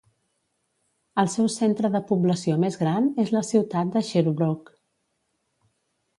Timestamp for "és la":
3.25-3.45